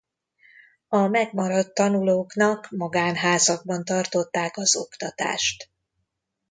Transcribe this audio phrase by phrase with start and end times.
[0.87, 5.69] A megmaradt tanulóknak magánházakban tartották az oktatást.